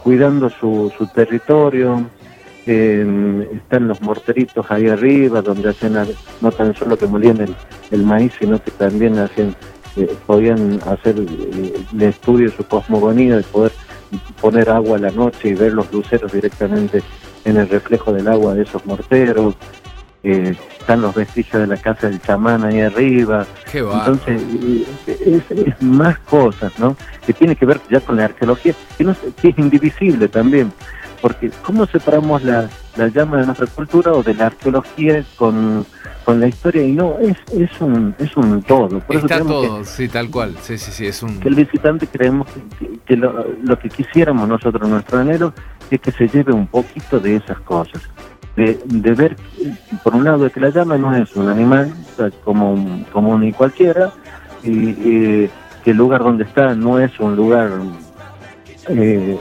[0.01, 2.07] cuidando su, su territorio,
[2.65, 5.95] eh, están los morteritos ahí arriba, donde hacen
[6.41, 7.55] no tan solo que molían
[7.91, 9.55] el, maíz, sino que también hacen,
[9.97, 13.71] eh, podían hacer eh, el estudio de su cosmogonía, de poder
[14.39, 17.01] poner agua a la noche y ver los luceros directamente
[17.45, 19.55] en el reflejo del agua de esos morteros.
[20.25, 23.45] Eh, están los vestigios de la casa del chamán ahí arriba.
[23.73, 24.41] Entonces,
[25.05, 26.95] es, más cosas, ¿no?
[27.25, 30.71] Que tiene que ver ya con la arqueología, que, no, que es indivisible también
[31.23, 35.85] porque ¿cómo separamos la, llama de nuestra cultura o de la arqueología con,
[36.27, 36.83] la historia?
[36.83, 39.01] Y no, es, es, un, es un todo.
[39.07, 40.53] Está todo, sí, tal cual.
[40.61, 41.39] Sí, sí, sí, es un...
[41.39, 42.49] Que el visitante creemos
[43.05, 45.53] que, lo, que quisiéramos nosotros, nuestro anhelo,
[45.89, 48.01] es que se lleve un poquito de esas cosas.
[48.57, 49.37] De, de ver,
[50.03, 51.93] por un lado, que la llama no es un animal
[52.43, 54.11] como, como ni cualquiera,
[54.61, 55.47] y
[55.85, 57.71] que el lugar donde está no es un lugar
[58.89, 59.37] eh,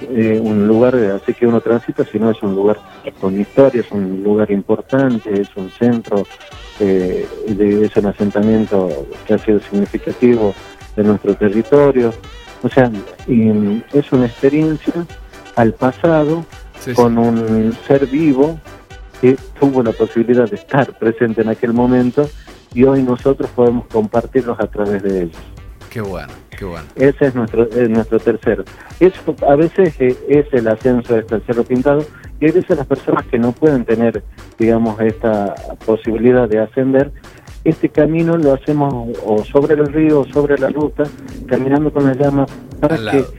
[0.00, 2.78] eh, un lugar así que uno transita, sino es un lugar
[3.20, 6.26] con historia, es un lugar importante, es un centro,
[6.80, 10.54] eh, de, es un asentamiento que ha sido significativo
[10.96, 12.12] de nuestro territorio.
[12.62, 12.90] O sea,
[13.26, 15.06] es una experiencia
[15.54, 16.44] al pasado
[16.94, 18.58] con un ser vivo
[19.20, 22.28] que tuvo la posibilidad de estar presente en aquel momento
[22.74, 25.36] y hoy nosotros podemos compartirlos a través de ellos.
[25.90, 26.86] Qué bueno, qué bueno.
[26.96, 28.64] Ese es nuestro, nuestro tercero.
[29.00, 32.04] Eso a veces eh, es el ascenso de este cerro pintado
[32.40, 34.22] y hay veces las personas que no pueden tener,
[34.58, 37.12] digamos, esta posibilidad de ascender,
[37.64, 41.04] este camino lo hacemos o sobre el río o sobre la ruta,
[41.46, 42.46] caminando con la llama
[42.80, 43.32] para al que lado.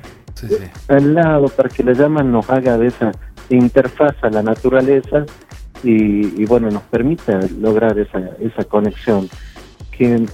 [0.89, 3.12] al lado, para que la llama nos haga de esa
[3.49, 5.25] interfaz a la naturaleza
[5.84, 9.30] y, bueno, nos permite lograr esa, esa conexión
[9.91, 10.25] que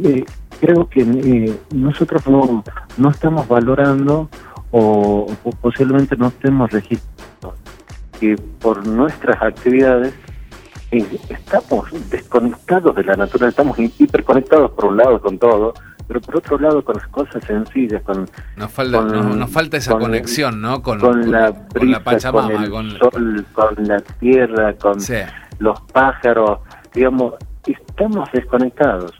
[0.00, 0.24] eh,
[0.62, 2.62] creo que eh, nosotros no,
[2.96, 4.28] no estamos valorando
[4.70, 5.26] o,
[5.60, 7.56] posiblemente no estemos registrando
[8.20, 10.14] que por nuestras actividades
[10.92, 15.74] eh, estamos desconectados de la naturaleza, estamos hiperconectados por un lado con todo,
[16.06, 18.28] pero por otro lado con las cosas sencillas, con...
[18.56, 20.80] Nos falta, nos, falta esa conexión, ¿no?
[20.80, 21.52] Con, la,
[22.04, 24.98] Pachamama, con el sol, con la tierra, con
[25.58, 26.60] los pájaros,
[26.94, 27.34] digamos,
[27.66, 29.12] estamos desconectados.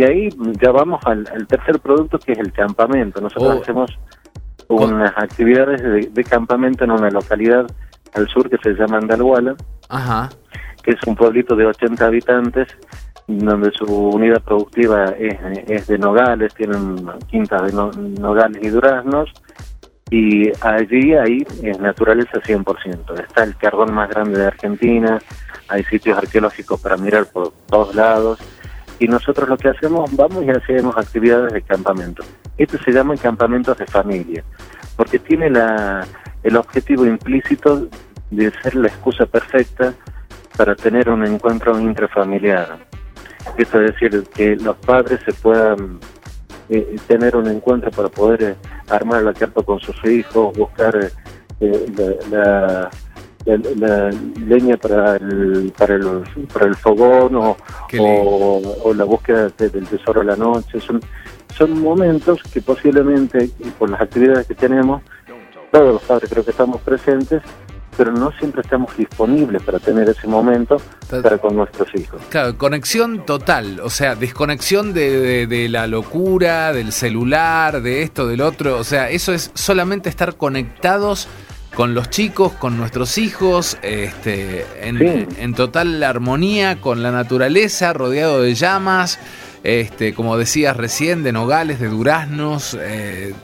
[0.00, 0.28] Y ahí
[0.62, 3.20] ya vamos al, tercer producto que es el campamento.
[3.20, 3.60] Nosotros oh.
[3.60, 3.98] hacemos
[4.68, 7.66] unas actividades de, campamento en una localidad
[8.14, 9.56] al sur que se llama Andalhuala,
[10.82, 12.68] que es un pueblito de 80 habitantes
[13.26, 17.72] donde su unidad productiva es, de nogales, tienen quintas de
[18.18, 19.30] nogales y duraznos,
[20.10, 23.20] y allí ahí es naturaleza 100%.
[23.20, 25.20] Está el carbón más grande de Argentina,
[25.68, 28.38] hay sitios arqueológicos para mirar por todos lados,
[29.00, 32.22] y nosotros lo que hacemos, vamos y hacemos actividades de campamento.
[32.56, 34.44] Esto se llama campamentos de familia,
[34.96, 36.06] porque tiene la,
[36.44, 37.88] el objetivo implícito
[38.30, 39.92] de ser la excusa perfecta
[40.56, 42.90] para tener un encuentro intrafamiliar
[43.56, 45.98] eso es decir, que los padres se puedan
[46.68, 48.54] eh, tener un encuentro para poder eh,
[48.88, 51.10] armar la carpa con sus hijos, buscar
[51.60, 51.86] eh,
[52.30, 52.90] la,
[53.44, 56.22] leña para el, para el,
[56.52, 57.56] para el fogón o,
[57.98, 60.80] o, la búsqueda del tesoro de la noche.
[60.80, 61.00] Son,
[61.56, 65.02] son momentos que posiblemente, por las actividades que tenemos,
[65.70, 67.42] todos los padres creo que estamos presentes,
[67.96, 70.80] pero no siempre estamos disponibles para tener ese momento
[71.22, 72.20] para con nuestros hijos.
[72.30, 78.78] Claro, conexión total, o sea, desconexión de, la locura, del celular, de esto, del otro,
[78.78, 81.28] o sea, eso es solamente estar conectados
[81.74, 88.54] con los chicos, con nuestros hijos, este, en, total armonía con la naturaleza, rodeado de
[88.54, 89.18] llamas,
[89.62, 93.34] este, como decías recién, de nogales, de duraznos, eh,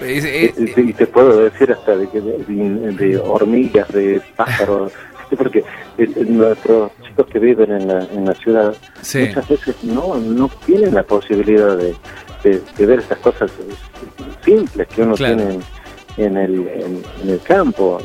[0.00, 4.92] y te puedo decir hasta de, de, hormigas, de pájaros,
[5.36, 5.64] porque
[6.28, 11.02] nuestros chicos que viven en la, en la ciudad muchas veces no, no tienen la
[11.02, 11.96] posibilidad de,
[12.78, 13.50] ver estas cosas
[14.44, 15.58] simples que uno tiene
[16.18, 17.98] en el, en, el campo.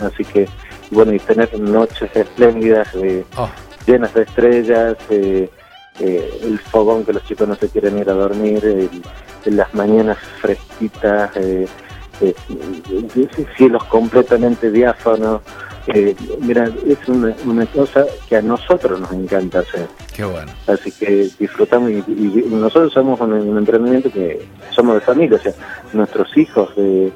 [0.00, 0.48] Así que,
[0.90, 2.88] bueno, y tener noches espléndidas,
[3.36, 3.48] oh.
[3.86, 5.48] llenas de estrellas, eh,
[6.00, 8.90] eh, el fogón que los chicos no se quieren ir a dormir,
[9.44, 11.66] en las mañanas fresquitas, eh,
[12.20, 12.34] eh,
[13.56, 15.40] cielos completamente diáfanos.
[15.86, 19.88] Eh, mira, es una, una, cosa que a nosotros nos encanta hacer.
[20.14, 20.52] Qué bueno.
[20.66, 22.04] Así que disfrutamos y,
[22.50, 25.52] nosotros somos un, emprendimiento que somos de familia, o sea,
[25.94, 27.10] nuestros hijos de,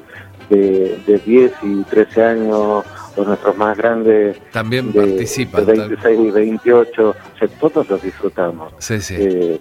[0.49, 2.85] de, de 10 y 13 años
[3.17, 5.65] o nuestros más grandes también participan.
[5.65, 8.73] De 26 y 28, o sea, todos los disfrutamos.
[8.79, 9.15] Sí, sí.
[9.17, 9.59] Eh,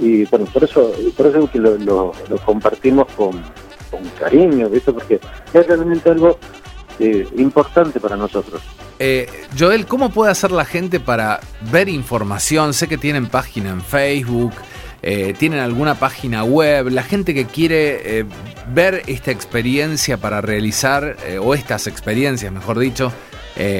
[0.00, 2.12] y bueno, por eso, por eso que lo, lo,
[2.44, 3.32] compartimos con,
[3.90, 4.92] con, cariño, ¿viste?
[4.92, 5.20] Porque
[5.52, 6.38] es realmente algo
[6.98, 8.62] eh, importante para nosotros.
[9.00, 11.40] Eh, Joel, ¿cómo puede hacer la gente para
[11.70, 12.74] ver información?
[12.74, 14.52] Sé que tienen página en Facebook,
[15.02, 18.26] eh, tienen alguna página web, la gente que quiere
[18.72, 23.12] ver esta experiencia para realizar, o estas experiencias, mejor dicho,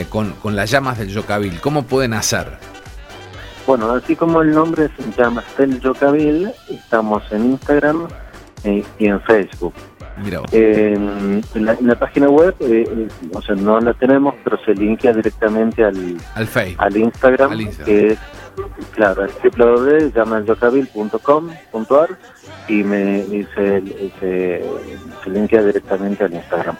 [0.09, 2.59] con, con, las llamas del Yocabil, ¿cómo pueden hacer?
[3.66, 8.09] Bueno, así como el nombre se llama Stel Yocabil, estamos en Instagram
[8.64, 9.74] y en Facebook.
[10.52, 15.85] En, la, página web, eh, eh, o sea, no la tenemos, pero se linkea directamente
[15.85, 18.18] al, al, al, Instagram, que es,
[18.94, 22.09] claro, es www.llamalyocabil.com.ar
[22.68, 24.62] y, me, y se, se,
[25.24, 26.76] se linkea directamente al Instagram.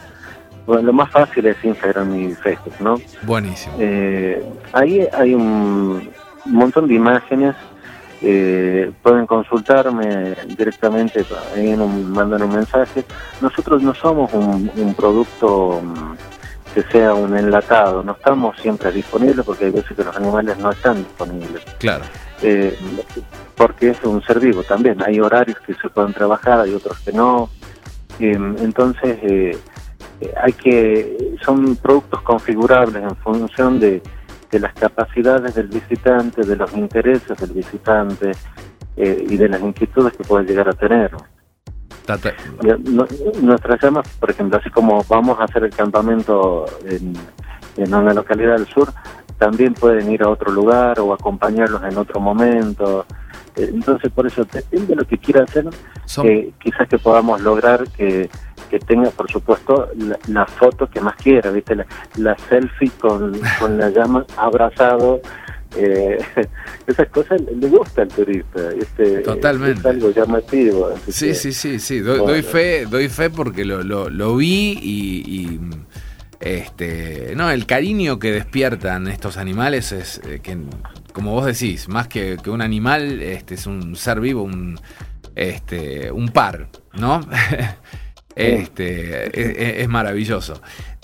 [0.69, 3.01] Bueno, lo más fácil es Instagram y Facebook, ¿no?
[3.23, 3.75] Buenísimo.
[3.79, 6.11] Eh, ahí hay un
[6.45, 7.57] montón de imágenes.
[8.21, 13.05] Eh, pueden consultarme directamente, ahí mandan un mensaje.
[13.41, 19.67] Nosotros no somos un, producto mm, que sea un enlatado, no estamos siempre disponibles porque
[19.67, 21.63] hay veces que los animales no están disponibles.
[21.79, 22.05] Claro.
[22.43, 22.77] Eh,
[23.57, 27.13] porque es un ser vivo también, hay horarios que se pueden trabajar, hay otros que
[27.13, 27.51] no.
[28.19, 29.57] Em, entonces, eh,
[30.43, 34.03] hay que, son productos configurables en función de,
[34.51, 38.33] de las capacidades del visitante, de los intereses del visitante
[38.97, 41.11] eh, y de las inquietudes que puede llegar a tener.
[43.43, 47.15] nuestras llamas, por ejemplo, así como vamos a hacer el campamento en,
[47.95, 48.93] una localidad del sur,
[49.39, 53.07] también pueden ir a otro lugar o acompañarlos en otro momento.
[53.55, 55.67] Eh, entonces, por eso, depende de lo que quiera hacer,
[56.59, 58.29] quizás que podamos lograr que
[58.69, 59.89] que tenga, por supuesto,
[60.29, 61.77] la, foto que más quiera, ¿viste?
[62.17, 65.21] La, selfie con, con la llama abrazado.
[65.77, 66.19] Eh,
[66.87, 68.71] esas cosas le gusta al turista.
[68.73, 69.81] Este, Totalmente.
[69.81, 70.95] Es algo llamativo.
[71.09, 72.01] Sí, sí, sí, sí.
[72.01, 75.61] Doy, fe, doy fe porque lo, lo, lo vi y,
[76.41, 80.57] este, no, el cariño que despiertan estos animales es eh, que,
[81.13, 84.79] como vos decís, más que, que, un animal, este es un ser vivo, un,
[85.35, 87.21] este, un par, ¿no?
[88.39, 90.61] este, es, maravilloso.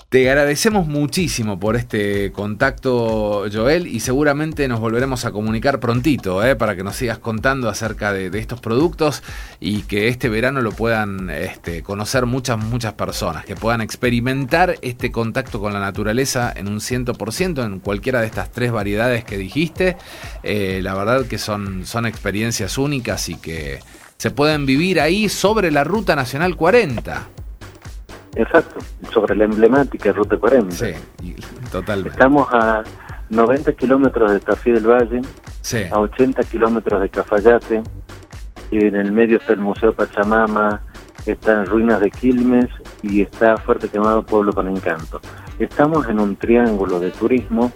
[0.07, 6.55] Te agradecemos muchísimo por este contacto, Joel, y seguramente nos volveremos a comunicar prontito ¿eh?
[6.55, 9.23] para que nos sigas contando acerca de, estos productos
[9.59, 15.11] y que este verano lo puedan este, conocer muchas, muchas personas, que puedan experimentar este
[15.11, 19.97] contacto con la naturaleza en un 100% en cualquiera de estas tres variedades que dijiste.
[20.43, 23.79] Eh, la verdad que son, son experiencias únicas y que
[24.17, 27.27] se pueden vivir ahí sobre la Ruta Nacional 40.
[28.35, 28.79] Exacto,
[29.11, 30.75] sobre la emblemática Ruta 40.
[30.75, 30.93] Sí,
[31.71, 32.11] totalmente.
[32.11, 32.83] Estamos a
[33.29, 35.21] 90 kilómetros de Tafí del Valle,
[35.91, 37.83] a 80 kilómetros de Cafayate,
[38.71, 40.81] y en el medio está el Museo Pachamama,
[41.25, 42.67] están ruinas de Quilmes
[43.01, 45.21] y está Fuerte Quemado Pueblo con Encanto.
[45.59, 47.71] Estamos en un triángulo de turismo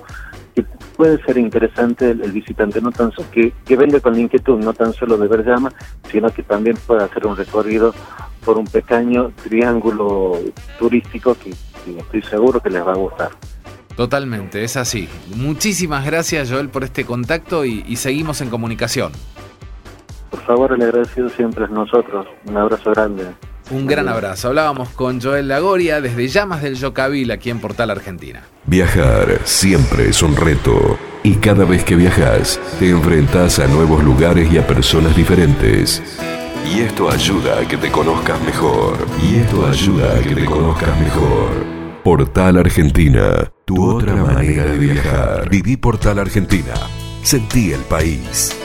[1.00, 4.92] puede ser interesante el, visitante no tan que, que venga con la inquietud no tan
[4.92, 5.72] solo de ver llama,
[6.12, 7.94] sino que también pueda hacer un recorrido
[8.44, 10.38] por un pequeño triángulo
[10.78, 11.52] turístico que,
[11.98, 13.30] estoy seguro que les va a gustar.
[13.96, 15.08] Totalmente, es así.
[15.38, 19.14] Muchísimas gracias Joel por este contacto y, seguimos en comunicación.
[20.32, 22.28] Por favor, el agradecido siempre es nosotros.
[22.46, 23.24] Un abrazo grande.
[23.72, 24.48] Un gran abrazo.
[24.48, 28.44] Hablábamos con Joel Lagoria desde Llamas del Yocavil aquí en Portal Argentina.
[28.66, 34.52] Viajar siempre es un reto y cada vez que viajas te enfrentas a nuevos lugares
[34.52, 36.02] y a personas diferentes.
[36.66, 38.98] Y esto ayuda a que te conozcas mejor.
[39.24, 41.80] Y esto ayuda a que te conozcas mejor.
[42.04, 45.50] Portal Argentina, tu otra manera de viajar.
[45.50, 46.74] Viví Portal Argentina.
[47.24, 48.56] Sentí el país.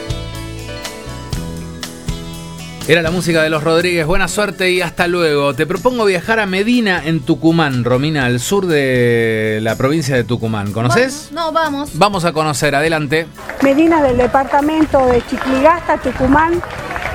[2.86, 4.06] Era la música de los Rodríguez.
[4.06, 5.54] Buena suerte y hasta luego.
[5.54, 10.70] Te propongo viajar a Medina en Tucumán, Romina, al sur de la provincia de Tucumán.
[10.70, 11.30] ¿Conoces?
[11.32, 11.96] No, vamos.
[11.96, 13.26] Vamos a conocer, adelante.
[13.62, 16.60] Medina del departamento de Chicligasta, Tucumán,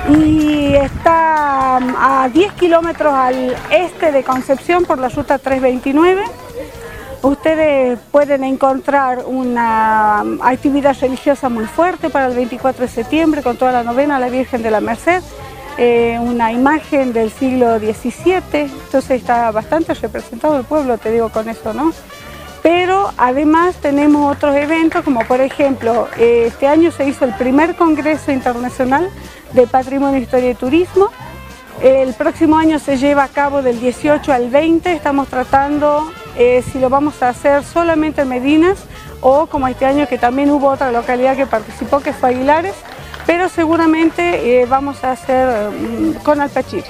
[0.08, 6.24] y está um, a 10 kilómetros al este de Concepción por la ruta 329.
[7.22, 13.56] Ustedes pueden encontrar una um, actividad religiosa muy fuerte para el 24 de septiembre con
[13.56, 15.22] toda la novena a la Virgen de la Merced.
[15.78, 21.48] Eh, una imagen del siglo XVII, entonces está bastante representado el pueblo, te digo con
[21.48, 21.92] eso, ¿no?
[22.62, 27.76] Pero además tenemos otros eventos, como por ejemplo, eh, este año se hizo el primer
[27.76, 29.08] Congreso Internacional
[29.52, 31.08] de Patrimonio, Historia y Turismo.
[31.82, 36.78] El próximo año se lleva a cabo del 18 al 20, estamos tratando eh, si
[36.78, 38.84] lo vamos a hacer solamente en Medinas
[39.22, 42.74] o como este año que también hubo otra localidad que participó, que fue Aguilares,
[43.26, 46.84] pero seguramente eh, vamos a hacer mm, con Alpachir.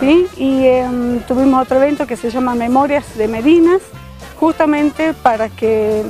[0.00, 0.26] ¿sí?
[0.36, 3.82] Y em, tuvimos otro evento que se llama Memorias de Medinas,
[4.38, 6.02] justamente para que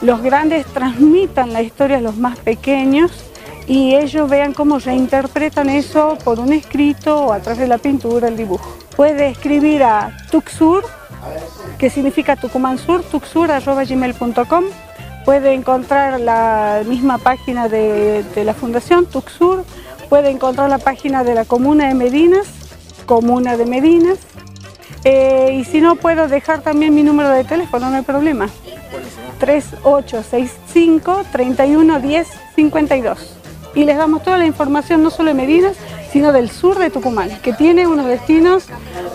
[0.00, 3.24] los grandes transmitan la historia a los más pequeños
[3.66, 8.28] y ellos vean cómo reinterpretan eso por un escrito o a través de la pintura,
[8.28, 8.76] el dibujo.
[8.96, 10.84] Puede escribir a Tuxur,
[11.78, 14.64] que significa Tucumán Sur, tuxur.gmail.com
[15.24, 19.64] puede encontrar la misma página de, la Fundación Tuxur,
[20.08, 22.46] puede encontrar la página de la Comuna de Medinas,
[23.06, 24.18] Comuna de Medinas,
[25.04, 28.48] eh, y si no puedo dejar también mi número de teléfono, no hay problema.
[29.38, 33.36] 3865 3110 52.
[33.74, 35.76] Y les damos toda la información no solo de Medinas,
[36.12, 38.66] sino del sur de Tucumán, que tiene unos destinos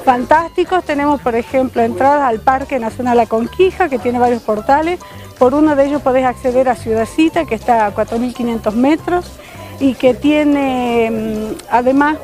[0.04, 0.84] fantásticos.
[0.84, 5.00] Tenemos, por ejemplo, entradas al Parque Nacional La Conquija, que tiene varios portales.
[5.40, 9.32] Por uno de ellos podés acceder a Ciudadcita, que está a 4.500 metros
[9.80, 12.18] y que tiene mm, además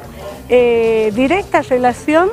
[0.49, 2.29] eh, directa relación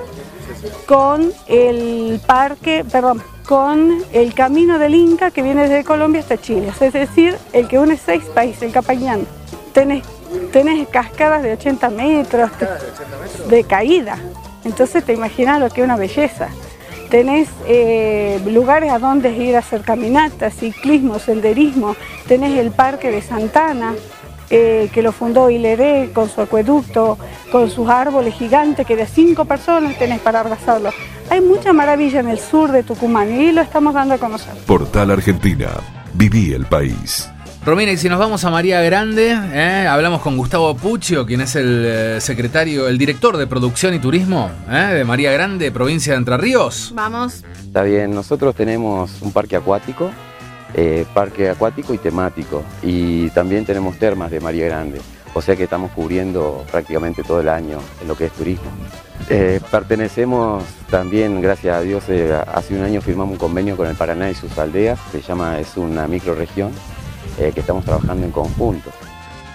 [0.87, 6.73] con el parque, perdón, con el camino del Inca que viene desde Colombia hasta Chile,
[6.81, 9.27] es decir, el que une seis países, el Capañán.
[9.73, 10.05] Tenés,
[10.53, 12.51] tenés cascadas de 80 metros
[13.49, 14.19] de caída,
[14.65, 16.49] entonces te imaginas lo que es una belleza
[17.11, 21.97] tenés eh, lugares a donde ir a hacer caminatas, ciclismo, senderismo,
[22.27, 23.95] tenés el Parque de Santana,
[24.49, 27.19] eh, que lo fundó Hileré con su acueducto,
[27.53, 30.95] con sus árboles gigantes que de cinco personas tenés para abrazarlos.
[31.29, 34.55] Hay mucha maravilla en el sur de Tucumán y lo estamos dando a conocer.
[34.67, 35.69] Portal Argentina.
[36.15, 37.31] Viví el país.
[37.63, 39.87] Romina, y si nos vamos a María Grande, ¿eh?
[39.87, 44.51] hablamos con Gustavo Puccio, quien es el eh, secretario, el director de producción y turismo
[44.71, 44.95] ¿eh?
[44.95, 46.91] de María Grande, provincia de Entre Ríos.
[46.95, 47.45] Vamos.
[47.63, 50.11] Está bien, nosotros tenemos un parque acuático,
[50.73, 54.99] eh, parque acuático y temático, y también tenemos termas de María Grande,
[55.35, 58.71] o sea que estamos cubriendo prácticamente todo el año en lo que es turismo.
[59.29, 63.97] Eh, pertenecemos también, gracias a Dios, eh, hace un año firmamos un convenio con el
[63.97, 66.73] Paraná y sus aldeas, se llama, es una microregión
[67.41, 68.91] eh, que estamos trabajando en conjunto,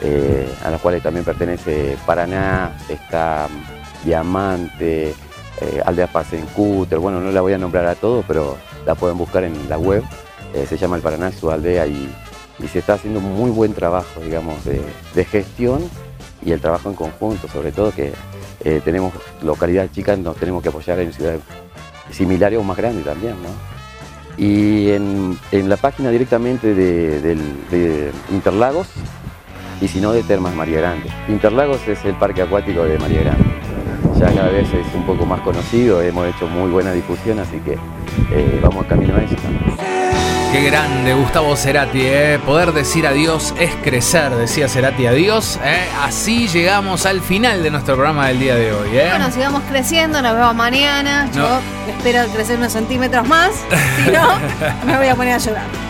[0.01, 5.13] eh, a las cuales también pertenece Paraná, está mm, Diamante,
[5.61, 9.43] eh, Aldea Pasencúter, bueno, no la voy a nombrar a todos, pero la pueden buscar
[9.43, 10.03] en la web,
[10.53, 12.11] eh, se llama el Paraná su aldea y,
[12.59, 14.81] y se está haciendo muy buen trabajo, digamos, de,
[15.13, 15.87] de gestión
[16.43, 18.13] y el trabajo en conjunto, sobre todo que
[18.83, 19.13] tenemos
[19.43, 21.41] localidades chicas, nos tenemos que apoyar en ciudades
[22.11, 23.74] similares o más grandes también, ¿no?
[24.37, 28.87] Y en, en la página directamente de, Interlagos,
[29.81, 31.09] y si no de Termas María Grande.
[31.27, 33.45] Interlagos es el parque acuático de María Grande.
[34.19, 37.73] Ya cada vez es un poco más conocido, hemos hecho muy buena difusión, así que
[38.31, 39.35] eh, vamos camino a eso.
[40.55, 42.39] Qué grande, Gustavo Cerati, ¿eh?
[42.45, 45.59] Poder decir adiós es crecer, decía Cerati adiós.
[45.61, 45.85] ¿eh?
[46.01, 48.87] Así llegamos al final de nuestro programa del día de hoy.
[48.97, 49.07] ¿eh?
[49.09, 51.29] Bueno, sigamos creciendo, nos vemos mañana.
[51.35, 53.51] Yo espero crecer unos centímetros más.
[53.97, 54.39] Si no,
[54.85, 55.84] me voy a poner a llorar.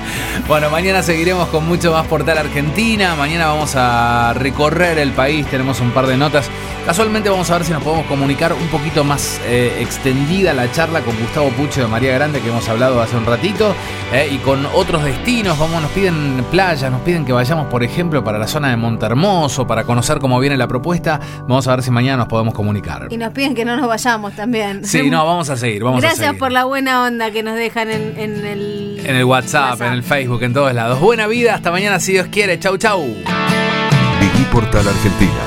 [0.47, 3.15] Bueno, mañana seguiremos con mucho más Portal Argentina.
[3.15, 6.47] Mañana vamos a recorrer el país, tenemos un par de notas.
[6.85, 11.01] Casualmente vamos a ver si nos podemos comunicar un poquito más eh, extendida la charla
[11.01, 13.73] con Gustavo Pucho de María Grande que hemos hablado hace un ratito
[14.13, 15.57] eh, y con otros destinos.
[15.57, 19.65] Vamos, nos piden playas, nos piden que vayamos, por ejemplo, para la zona de Montermoso
[19.65, 21.19] para conocer cómo viene la propuesta.
[21.47, 23.07] Vamos a ver si mañana nos podemos comunicar.
[23.09, 24.85] Y nos piden que no nos vayamos también.
[24.85, 26.39] Sí, no, vamos a seguir, vamos a Gracias seguir.
[26.39, 28.94] por la buena onda que nos dejan en, en el...
[29.05, 30.99] En el WhatsApp, en el Facebook, en todos lados.
[30.99, 32.59] Buena vida, hasta mañana si Dios quiere.
[32.59, 33.03] Chau, chau.
[33.03, 35.41] Viví Portal Argentina.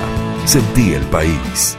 [0.44, 1.76] Sentí el país.